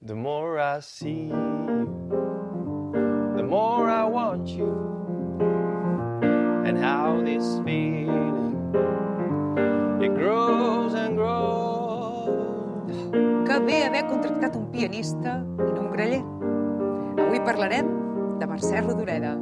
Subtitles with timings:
[0.00, 2.92] The more I see you,
[3.34, 4.70] the more I want you.
[6.64, 8.54] And how this feeling,
[10.00, 12.94] it grows and grows.
[13.44, 16.22] Que bé haver contractat un pianista i no un greller.
[17.18, 17.90] Avui parlarem
[18.38, 19.34] de Mercè Rodoreda.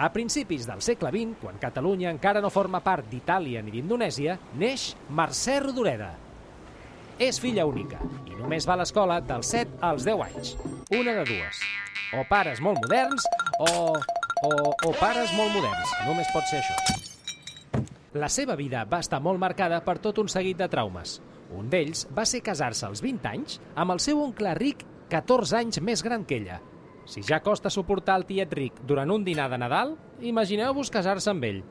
[0.00, 4.94] A principis del segle XX, quan Catalunya encara no forma part d'Itàlia ni d'Indonèsia, neix
[5.12, 6.14] Mercè Rodoreda.
[7.20, 10.54] És filla única i només va a l'escola dels 7 als 10 anys.
[10.96, 11.60] Una de dues.
[12.16, 13.68] O pares molt moderns o...
[14.48, 15.92] o, o pares molt moderns.
[16.08, 17.84] Només pot ser això.
[18.16, 21.18] La seva vida va estar molt marcada per tot un seguit de traumes.
[21.52, 25.84] Un d'ells va ser casar-se als 20 anys amb el seu oncle ric 14 anys
[25.84, 26.62] més gran que ella.
[27.04, 31.46] Si ja costa suportar el tiet ric durant un dinar de Nadal, imagineu-vos casar-se amb
[31.48, 31.62] ell.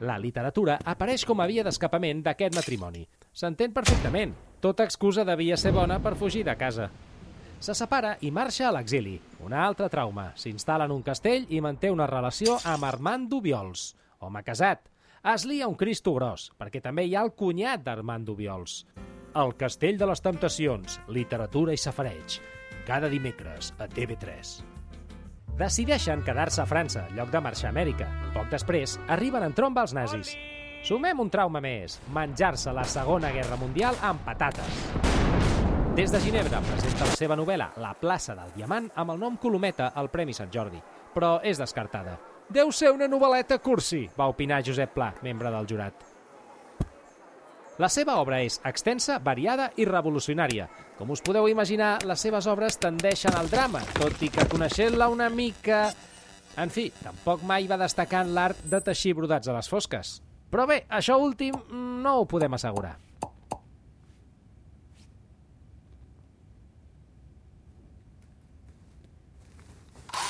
[0.00, 3.04] La literatura apareix com a via d'escapament d'aquest matrimoni.
[3.32, 4.34] S'entén perfectament.
[4.60, 6.88] Tota excusa devia ser bona per fugir de casa.
[7.60, 9.14] Se separa i marxa a l'exili.
[9.44, 10.32] Un altre trauma.
[10.36, 14.88] S'instal·la en un castell i manté una relació amb Armando Viols, home casat.
[15.32, 18.82] Es lia un cristo gros, perquè també hi ha el cunyat d'Armando Viols.
[19.34, 22.36] El Castell de les Temptacions, literatura i safareig.
[22.84, 24.60] Cada dimecres a TV3.
[25.56, 28.08] Decideixen quedar-se a França, en lloc de marxar a Amèrica.
[28.34, 30.34] Poc després, arriben en tromba els nazis.
[30.84, 34.82] Sumem un trauma més, menjar-se la Segona Guerra Mundial amb patates.
[35.96, 39.92] Des de Ginebra presenta la seva novel·la La plaça del diamant amb el nom Colometa
[39.94, 40.82] al Premi Sant Jordi,
[41.14, 42.18] però és descartada.
[42.52, 46.13] Deu ser una novel·leta cursi, va opinar Josep Pla, membre del jurat.
[47.82, 50.68] La seva obra és extensa, variada i revolucionària.
[50.94, 55.26] Com us podeu imaginar, les seves obres tendeixen al drama, tot i que coneixent-la una
[55.26, 55.88] mica...
[56.62, 60.20] En fi, tampoc mai va destacar en l'art de teixir brodats a les fosques.
[60.54, 61.56] Però bé, això últim
[62.04, 62.94] no ho podem assegurar.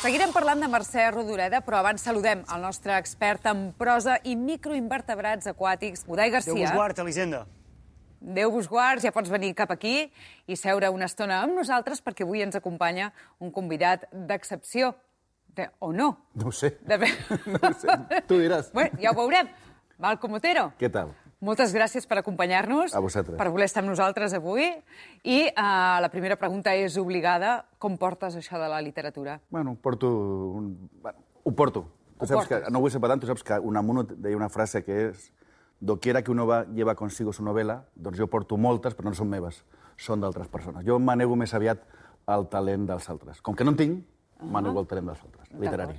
[0.04, 5.48] Seguirem parlant de Mercè Rodoreda, però abans saludem el nostre expert en prosa i microinvertebrats
[5.48, 6.52] aquàtics, Udai Déu Garcia.
[6.58, 7.38] vos guard, Elisenda.
[8.20, 10.12] Déu vos guard, ja pots venir cap aquí
[10.44, 14.92] i seure una estona amb nosaltres perquè avui ens acompanya un convidat d'excepció.
[15.56, 16.10] De, o no?
[16.34, 16.74] No ho sé.
[16.84, 17.00] De...
[17.54, 17.96] No ho sé.
[18.28, 18.74] Tu diràs.
[18.76, 19.48] Bueno, ja ho veurem.
[19.96, 20.66] Malcom Otero.
[20.76, 21.16] Què tal?
[21.44, 22.94] Moltes gràcies per acompanyar-nos.
[22.96, 23.36] A vosaltres.
[23.36, 24.64] Per voler estar amb nosaltres avui.
[25.28, 27.58] I uh, la primera pregunta és obligada.
[27.82, 29.38] Com portes això de la literatura?
[29.52, 30.08] Bueno, porto...
[30.56, 30.72] Un...
[31.02, 31.84] Bueno, ho porto.
[32.18, 35.10] Tu saps que, no vull ser pedant, tu saps que Unamuno deia una frase que
[35.10, 35.28] és
[35.84, 39.28] doquiera que uno va, lleva consigo su novela, doncs jo porto moltes, però no són
[39.28, 39.60] meves,
[40.00, 40.86] són d'altres persones.
[40.86, 41.82] Jo manego més aviat
[42.32, 43.42] el talent dels altres.
[43.44, 44.02] Com que no en tinc,
[44.40, 45.98] manego el talent dels altres, literari.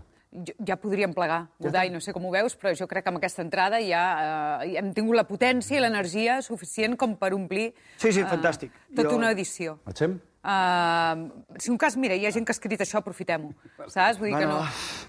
[0.67, 3.41] Ja podríem plegar, Udai, no sé com ho veus, però jo crec que amb aquesta
[3.45, 8.19] entrada ja eh, hem tingut la potència i l'energia suficient com per omplir Sí, sí,
[8.21, 8.71] eh, fantàstic.
[8.95, 9.77] tota Jo- una edició.
[9.85, 10.19] Marxem?
[10.45, 13.49] Uh, si un cas, mira, hi ha gent que ha escrit això, aprofitem-ho,
[13.89, 14.19] saps?
[14.19, 14.59] Vull dir que no,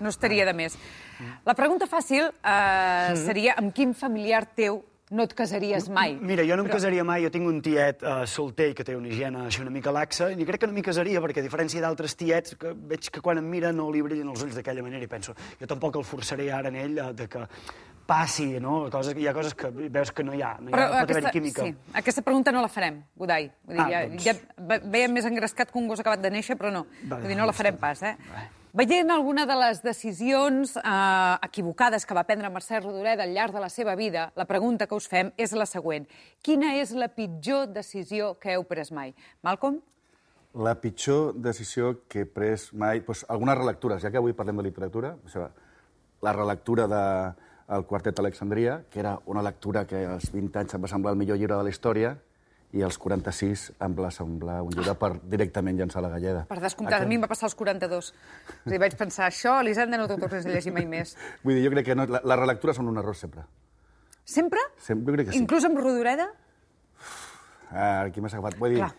[0.00, 0.78] no estaria de més.
[1.44, 4.80] La pregunta fàcil uh, seria amb quin familiar teu
[5.10, 6.16] no et casaries mai?
[6.20, 9.06] Mira, jo no em casaria mai, jo tinc un tiet uh, solter que té una
[9.08, 12.16] higiene així una mica laxa, i crec que no m'hi casaria, perquè a diferència d'altres
[12.18, 15.10] tiets, que veig que quan em mira no li brillen els ulls d'aquella manera, i
[15.10, 17.46] penso, jo tampoc el forçaré ara en ell uh, de que
[18.06, 18.84] passi, no?
[18.90, 21.32] Coses, hi ha coses que veus que no hi ha, no hi ha, pot haver-hi
[21.34, 21.64] química.
[21.66, 23.48] sí, aquesta pregunta no la farem, Udai.
[23.66, 24.22] Vull dir, Ah, ja, doncs.
[24.28, 26.84] ja ve- veiem més engrescat que un gos acabat de néixer, però no.
[27.02, 28.14] Vale, Vull dir, no la farem pas, eh?
[28.76, 33.62] Veient alguna de les decisions eh, equivocades que va prendre Mercè Rodoreda al llarg de
[33.62, 36.04] la seva vida, la pregunta que us fem és la següent.
[36.44, 39.14] Quina és la pitjor decisió que heu pres mai?
[39.40, 39.78] Malcolm?
[40.60, 43.00] La pitjor decisió que he pres mai...
[43.06, 45.48] Doncs algunes relectures, ja que avui parlem de literatura, o sigui,
[46.28, 47.02] la relectura de
[47.78, 51.22] el Quartet Alexandria, que era una lectura que als 20 anys em va semblar el
[51.24, 52.12] millor llibre de la història,
[52.74, 56.44] i als 46 em va semblar un llibre per directament llançar la galleda.
[56.48, 58.10] Per descomptat, a mi em va passar als 42.
[58.10, 61.14] És a dir, vaig pensar, això, Elisenda, no t'ho tornes a llegir mai més.
[61.44, 63.46] Vull dir, jo crec que no, la, les relectures són un error sempre.
[64.26, 64.60] Sempre?
[64.82, 65.42] sempre jo crec que sí.
[65.44, 66.26] Inclús amb Rodoreda?
[67.70, 68.58] Ah, aquí m'has agafat.
[68.58, 68.90] Vull dir, Clar.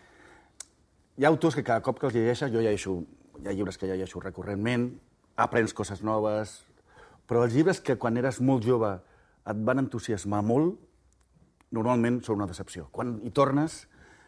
[1.17, 2.95] hi ha autors que cada cop que els llegeixes, jo llegeixo,
[3.43, 4.89] hi ha llibres que llegeixo recurrentment,
[5.37, 6.61] aprens coses noves,
[7.27, 8.95] però els llibres que quan eres molt jove
[9.47, 10.79] et van entusiasmar molt,
[11.75, 12.87] normalment són una decepció.
[12.91, 13.87] Quan hi tornes,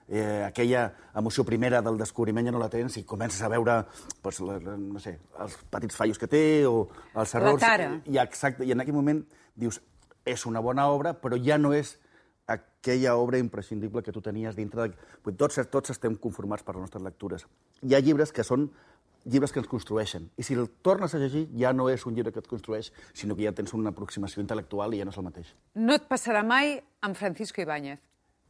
[0.10, 3.84] eh, aquella emoció primera del descobriment ja no la tens i comences a veure
[4.24, 7.62] doncs, la, la, no sé, els petits fallos que té o els errors.
[7.62, 7.92] tara.
[8.06, 9.24] I, exacte, I en aquell moment
[9.56, 9.80] dius,
[10.26, 11.98] és una bona obra, però ja no és
[12.50, 15.34] aquella obra imprescindible que tu tenies dintre de...
[15.38, 17.46] Tots, tots estem conformats per les nostres lectures.
[17.86, 18.72] Hi ha llibres que són
[19.25, 20.30] llibres que ens construeixen.
[20.38, 23.36] I si el tornes a llegir, ja no és un llibre que et construeix, sinó
[23.36, 25.51] que ja tens una aproximació intel·lectual i ja no és el mateix.
[25.75, 28.00] No et passarà mai amb Francisco Ibáñez.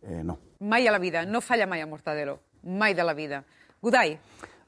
[0.01, 0.39] Eh, no.
[0.60, 1.25] Mai a la vida.
[1.25, 2.39] No falla mai a Mortadelo.
[2.63, 3.44] Mai de la vida.
[3.81, 4.18] Godai,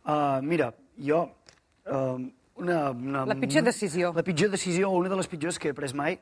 [0.03, 1.29] Uh, mira, jo...
[1.85, 4.11] Uh, una, una, La pitjor decisió.
[4.13, 6.19] La pitjor decisió, o una de les pitjors que he pres mai,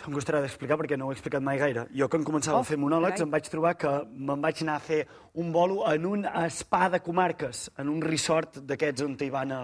[0.00, 1.86] això em costarà d'explicar perquè no ho he explicat mai gaire.
[1.92, 4.80] Jo, quan començava Oh, a fer monòlegs, em vaig trobar que me'n vaig anar a
[4.80, 9.52] fer un bolo en un spa de comarques, en un resort d'aquests on hi van
[9.52, 9.60] a,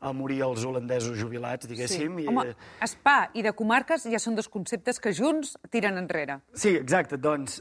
[0.00, 2.18] a morir els holandesos jubilats, diguéssim.
[2.18, 2.54] I, Home,
[2.86, 6.40] spa i de comarques ja són dos conceptes que junts tiren enrere.
[6.54, 7.16] Sí, exacte.
[7.18, 7.60] Doncs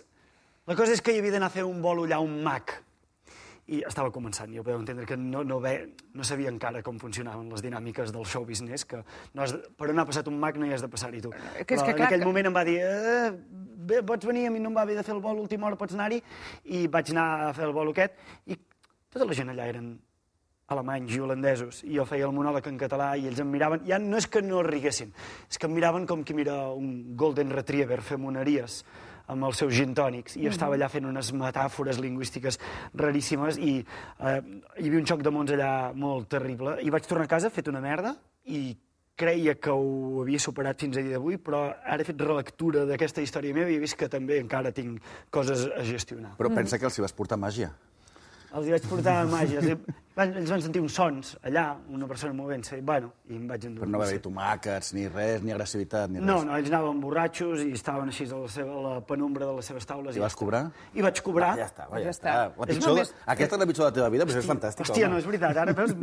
[0.68, 2.72] la cosa és que hi havia d'anar a fer un bolo allà un mag.
[3.72, 7.48] I estava començant, jo podeu entendre que no, no, ve, no sabia encara com funcionaven
[7.54, 9.00] les dinàmiques del show business, que
[9.34, 11.32] no has de, per on ha passat un mag no hi has de passar-hi tu.
[11.32, 13.32] que és Però que en clar aquell que- moment em va dir eh,
[13.88, 15.68] bé, pots venir, a mi no em va haver de fer el bolo a última
[15.68, 16.20] hora, pots anar-hi,
[16.66, 18.20] i vaig anar a fer el bolo aquest,
[18.52, 18.58] i
[19.10, 19.94] tota la gent allà eren
[20.74, 23.98] alemanys i holandesos, i jo feia el monòleg en català i ells em miraven, ja
[24.00, 25.12] no és que no riguessin,
[25.50, 28.82] és que em miraven com qui mira un golden retriever fer moneries
[29.32, 32.60] amb els seus gin tònics, i jo estava allà fent unes metàfores lingüístiques
[33.00, 34.40] raríssimes i eh,
[34.80, 37.70] hi havia un xoc de mons allà molt terrible, i vaig tornar a casa fet
[37.72, 38.16] una merda,
[38.46, 38.74] i
[39.16, 43.22] creia que ho havia superat fins a dia d'avui, però ara he fet relectura d'aquesta
[43.22, 45.02] història meva i he vist que també encara tinc
[45.34, 46.34] coses a gestionar.
[46.40, 47.70] Però pensa que els hi vas portar màgia.
[48.54, 49.62] Els hi vaig portar màgia.
[50.14, 53.64] Van, ells van sentir uns sons allà, una persona movent-se, i bueno, i em vaig
[53.66, 53.82] endur.
[53.82, 56.28] Però no va haver tomàquets, ni res, ni agressivitat, ni res.
[56.28, 59.56] No, no, ells anaven borratxos i estaven així a la, seva, a la penumbra de
[59.58, 60.14] les seves taules.
[60.16, 60.62] I vas cobrar?
[60.94, 61.56] I vaig cobrar.
[61.58, 62.36] Ja està, va, Ja ja, està.
[62.36, 62.60] està.
[62.62, 64.86] La pitjor, només- Aquesta és la pitjor de la teva vida, però és fantàstic.
[64.86, 65.16] Hòstia, home.
[65.16, 65.96] no, és veritat, ara veus...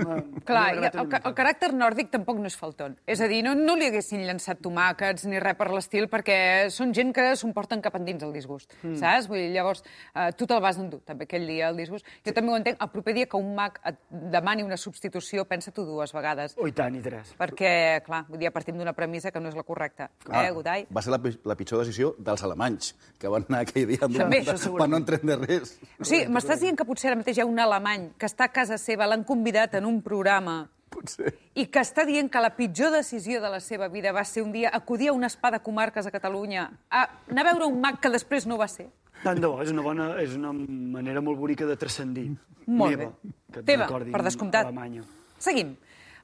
[0.50, 2.98] Clar, i el, el caràcter nòrdic tampoc no és falton.
[3.06, 6.40] És a dir, no, no li haguessin llançat tomàquets ni res per l'estil, perquè
[6.74, 8.98] són gent que s'ho porten cap endins el disgust, mm.
[8.98, 9.30] saps?
[9.30, 9.84] Vull dir, llavors,
[10.16, 12.06] eh, tu te'l vas endur, també, aquell dia, el disgust.
[12.26, 12.80] Jo també ho entenc.
[12.80, 16.54] El proper dia que un mag et demani una substitució, pensa-t'ho dues vegades.
[16.58, 17.34] Oh, i tant, i tres.
[17.38, 20.10] Perquè, clar, vull dir, partim d'una premissa que no és la correcta.
[20.28, 20.86] Ah, Eh, Godai?
[20.90, 24.40] va ser la, la pitjor decisió dels alemanys, que van anar aquell dia amb També,
[24.40, 25.78] una- això per no entendre res.
[26.00, 28.52] O sigui, m'estàs dient que potser ara mateix hi ha un alemany que està a
[28.52, 31.34] casa seva, l'han convidat en un programa Potser.
[31.54, 34.50] i que està dient que la pitjor decisió de la seva vida va ser un
[34.50, 38.00] dia acudir a una spa de comarques a Catalunya, a anar a veure un mag
[38.00, 38.88] que després no va ser.
[39.22, 42.30] Tant de bo, és una, bona, és una manera molt bonica de transcendir.
[42.66, 43.30] Molt Meva, bé.
[43.50, 44.70] Que et Teva, recordin per descomptat.
[44.70, 45.06] Alemanya.
[45.38, 45.76] Seguim.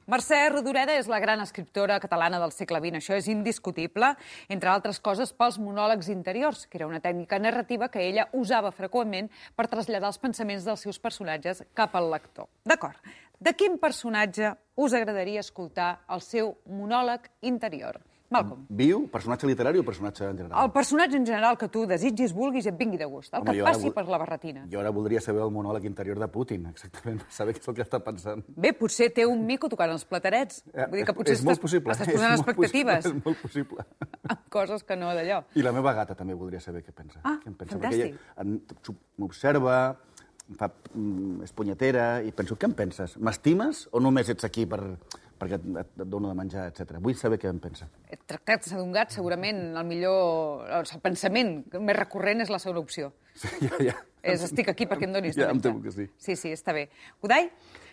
[0.07, 4.13] Mercè Rodoreda és la gran escriptora catalana del segle XX, això és indiscutible,
[4.47, 9.27] entre altres coses pels monòlegs interiors, que era una tècnica narrativa que ella usava freqüentment
[9.59, 12.47] per traslladar els pensaments dels seus personatges cap al lector.
[12.63, 12.95] D'acord.
[13.37, 17.99] De quin personatge us agradaria escoltar el seu monòleg interior?
[18.29, 18.65] Malcolm.
[18.69, 20.65] Viu, personatge literari o personatge en general?
[20.65, 23.33] El personatge en general que tu desitgis, vulguis i et vingui de gust.
[23.33, 24.65] El Home, que et ara passi vull- per la barretina.
[24.71, 27.85] Jo ara voldria saber el monòleg interior de Putin, exactament, saber què és el que
[27.85, 28.43] està pensant.
[28.55, 30.63] Bé, potser té un mico tocant els platerets.
[30.73, 31.93] Vull dir que potser és molt possible.
[31.95, 33.85] estàs és posant molt expectatives Possible, és molt possible.
[34.35, 35.39] amb coses que no d'allò.
[35.55, 37.21] I la meva gata també voldria saber què pensa.
[37.23, 37.77] Ah, què em pensa.
[37.79, 38.17] fantàstic.
[38.35, 39.77] Perquè ella m'observa,
[40.57, 43.15] fa, mm, és punyetera, i penso, què em penses?
[43.19, 44.81] M'estimes o només ets aquí per,
[45.39, 46.99] perquè et, et, et dono de menjar, etc.
[47.03, 47.87] Vull saber què em pensa.
[48.29, 50.67] Tractar-se d'un gat, segurament, el millor...
[50.79, 53.11] El pensament més recurrent és la segona opció.
[53.37, 53.97] Sí, ja, ja.
[54.27, 55.71] És estic aquí perquè em donis de Ja, em menjar.
[55.71, 56.07] temo que sí.
[56.19, 56.87] Sí, sí, està bé.
[57.23, 57.51] Udai?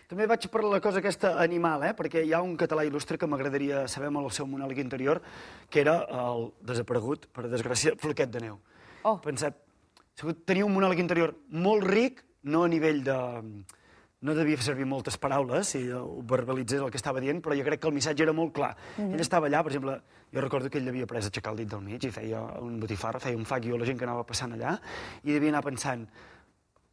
[0.08, 1.92] També vaig per la cosa aquesta animal, eh?
[1.96, 5.22] perquè hi ha un català il·lustre que m'agradaria saber amb el seu monòleg interior,
[5.70, 8.58] que era el desaparegut, per desgràcia, Floquet de Neu.
[9.04, 9.16] Oh.
[9.24, 9.56] Pensat,
[10.44, 13.16] tenia un monòleg interior molt ric, no a nivell de...
[14.24, 17.64] No devia fer servir moltes paraules si ho verbalitzés el que estava dient, però jo
[17.66, 18.74] crec que el missatge era molt clar.
[18.96, 19.14] Mm -hmm.
[19.14, 20.00] Ell estava allà, per exemple,
[20.32, 22.80] jo recordo que ell havia pres a aixecar el dit del mig i feia un
[22.80, 24.80] botifarra, feia un fac a la gent que anava passant allà,
[25.22, 26.08] i devia anar pensant,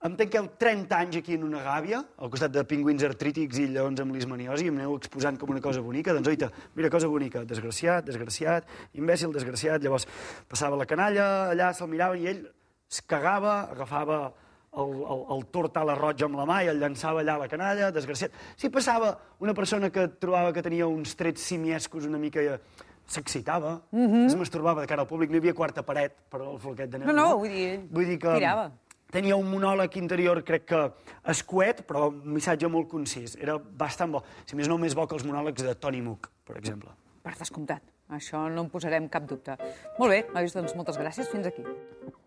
[0.02, 4.00] em tanqueu 30 anys aquí en una gàbia, al costat de pingüins artrítics i lleons
[4.02, 6.16] amb lismaniosi, i em aneu exposant com una cosa bonica.
[6.18, 8.66] Doncs, oita, mira, cosa bonica, desgraciat, desgraciat,
[8.98, 9.84] imbècil, desgraciat.
[9.86, 10.08] Llavors,
[10.50, 12.42] passava la canalla, allà se'l miraven i ell
[12.90, 14.24] es cagava, agafava
[14.72, 17.44] el, el, el tort a la roja amb la mà i el llançava allà a
[17.44, 18.32] la canalla, desgraciat.
[18.56, 22.42] Si passava una persona que trobava que tenia uns trets simiescos una mica...
[22.42, 24.26] eh, s'excitava, mm -hmm.
[24.26, 27.00] es masturbava de cara al públic, no hi havia quarta paret per al floquet de
[27.00, 27.08] neu.
[27.08, 28.72] No, no, vull dir, vull dir que tirava.
[29.12, 30.92] tenia un monòleg interior, crec que
[31.26, 33.36] escuet, però un missatge molt concís.
[33.36, 34.24] Era bastant bo.
[34.46, 36.90] Si més no, més bo que els monòlegs de Tony Mook, per exemple.
[37.22, 37.82] Per descomptat.
[38.10, 39.58] Això no en posarem cap dubte.
[40.00, 41.30] Molt bé, nois, doncs moltes gràcies.
[41.30, 41.64] Fins aquí.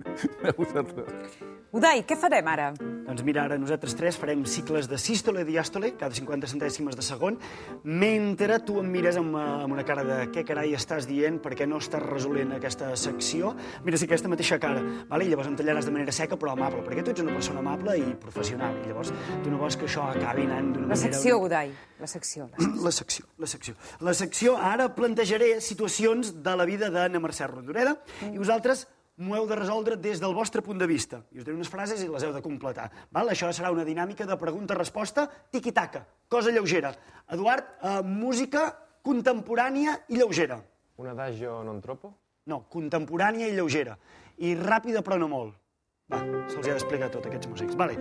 [0.48, 1.53] A vosaltres.
[1.74, 2.68] Udai, què farem ara?
[2.78, 7.02] Doncs mira, ara nosaltres tres farem cicles de sístole i diàstole, cada 50 centèsimes de
[7.02, 7.34] segon,
[7.82, 11.66] mentre tu em mires amb, eh, amb una cara de què carai estàs dient, perquè
[11.66, 13.56] no estàs resolent aquesta secció.
[13.82, 15.26] Mira, sí, aquesta mateixa cara, vale?
[15.26, 17.98] i llavors em tallaràs de manera seca però amable, perquè tu ets una persona amable
[17.98, 19.10] i professional, i llavors
[19.42, 21.12] tu no vols que això acabi anant d'una La manera...
[21.12, 22.50] secció, Udai, la secció.
[22.54, 22.84] La secció.
[22.84, 23.74] La secció, la secció.
[24.00, 27.98] La secció, ara plantejaré situacions de la vida d'Anna Mercè Rodoreda
[28.30, 31.22] i vosaltres m'ho heu de resoldre des del vostre punt de vista.
[31.30, 32.88] I us diré unes frases i les heu de completar.
[33.14, 33.30] Val?
[33.30, 36.94] Això serà una dinàmica de pregunta-resposta tiqui-taca, cosa lleugera.
[37.30, 38.66] Eduard, eh, música
[39.02, 40.58] contemporània i lleugera.
[40.96, 42.14] Un adagio non troppo?
[42.46, 43.96] No, contemporània i lleugera.
[44.38, 45.54] I ràpida però no molt.
[46.10, 47.76] Va, se'ls ha d'explicar tot, aquests músics.
[47.76, 47.96] Vale.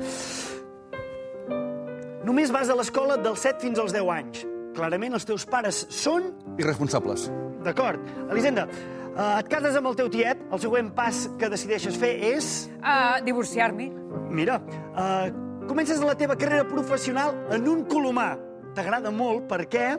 [2.24, 4.44] Només vas a l'escola dels 7 fins als 10 anys.
[4.74, 7.30] Clarament els teus pares són Irresponsables.
[7.64, 8.02] D'acord.
[8.32, 8.68] Elisenda,
[9.14, 12.50] uh, et cases amb el teu tiet, el següent pas que decideixes fer és...
[12.80, 13.90] Uh, Divorciar-me.
[14.34, 14.60] Mira,
[14.94, 15.30] uh,
[15.70, 18.34] comences la teva carrera professional en un colomar.
[18.74, 19.94] T'agrada molt perquè...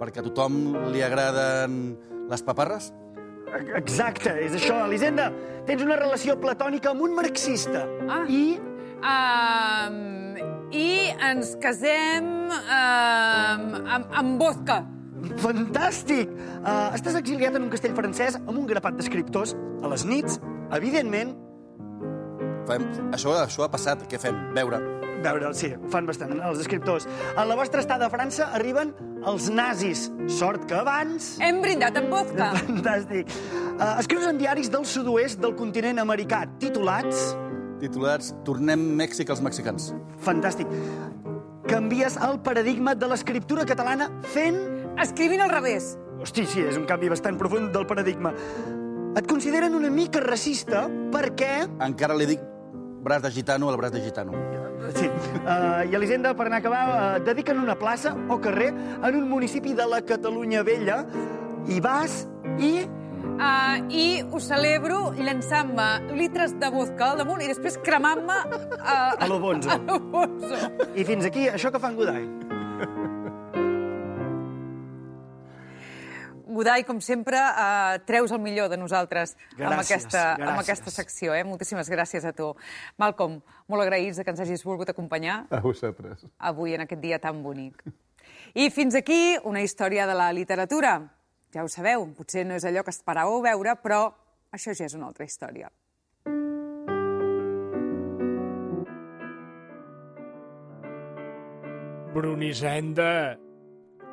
[0.00, 0.60] Perquè a tothom
[0.92, 1.94] li agraden
[2.30, 2.90] les paparres?
[3.78, 5.28] Exacte, és això, Elisenda.
[5.68, 7.84] Tens una relació platònica amb un marxista.
[8.10, 8.24] Ah.
[8.26, 8.58] I
[9.04, 10.40] Uh,
[10.72, 14.78] I ens casem uh, amb, amb vodka.
[15.42, 16.30] Fantàstic!
[16.60, 19.56] Uh, estàs exiliat en un castell francès amb un grapat d'escriptors.
[19.84, 20.38] A les nits,
[20.74, 21.34] evidentment,
[22.68, 22.84] Fem...
[23.12, 24.36] Això, això ha passat, què fem?
[24.56, 24.80] Veure.
[25.24, 27.06] veure, sí, ho fan bastant, els escriptors.
[27.36, 28.92] A la vostra estada a França arriben
[29.28, 30.08] els nazis.
[30.38, 31.34] Sort que abans...
[31.44, 32.52] Hem brindat amb vodka.
[32.64, 33.32] Fantàstic.
[33.74, 37.32] Uh, escrius en diaris del sud-oest del continent americà, titulats...
[37.82, 39.90] Titulats Tornem Mèxic als mexicans.
[40.24, 40.70] Fantàstic.
[41.68, 44.73] Canvies el paradigma de l'escriptura catalana fent...
[45.02, 45.94] Escrivint al revés.
[46.22, 48.32] Hosti, sí, és un canvi bastant profund del paradigma.
[49.18, 51.64] Et consideren una mica racista perquè...
[51.84, 52.42] Encara li dic
[53.04, 54.32] braç de gitano al braç de gitano.
[54.96, 55.08] Sí.
[55.44, 59.28] Uh, I Elisenda, per anar a acabar, uh, dediquen una plaça o carrer en un
[59.28, 61.04] municipi de la Catalunya Vella
[61.68, 62.24] i vas
[62.58, 62.76] i...
[63.34, 68.36] Uh, I ho celebro llançant-me litres de vodka al damunt i després cremant-me
[68.78, 69.72] uh, A lo bonzo.
[69.74, 70.60] A lo bonzo.
[70.94, 72.28] I fins aquí, això que fan Godai.
[76.54, 80.62] Godai, com sempre, uh, treus el millor de nosaltres amb, Gràcies, aquesta, amb gràcies.
[80.62, 81.34] aquesta secció.
[81.34, 81.42] Eh?
[81.44, 82.52] Moltíssimes gràcies a tu.
[82.98, 86.24] Malcolm, molt agraïts de que ens hagis volgut acompanyar A vosaltres.
[86.38, 87.82] avui en aquest dia tan bonic.
[88.54, 91.10] I fins aquí una història de la literatura.
[91.52, 94.12] Ja ho sabeu, potser no és allò que esperàveu veure, però
[94.52, 95.70] això ja és una altra història.
[102.14, 103.38] Brunisenda,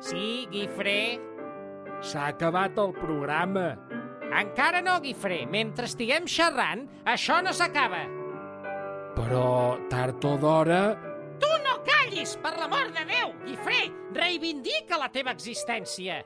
[0.00, 1.20] Sí, Guifré?
[2.02, 3.72] S'ha acabat el programa.
[4.32, 5.44] Encara no, Guifré.
[5.46, 8.02] Mentre estiguem xerrant, això no s'acaba.
[9.16, 10.82] Però tard o d'hora...
[11.42, 13.32] Tu no callis, per l'amor de Déu!
[13.46, 13.80] Guifré,
[14.16, 16.22] reivindica la teva existència.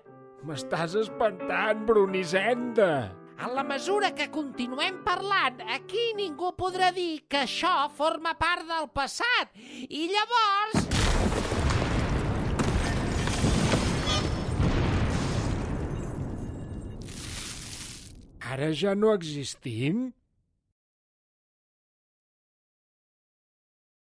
[0.47, 2.91] M'estàs espantant, Brunisenda.
[3.37, 8.89] En la mesura que continuem parlant, aquí ningú podrà dir que això forma part del
[8.97, 9.53] passat.
[9.89, 10.86] I llavors...
[18.51, 20.13] Ara ja no existim?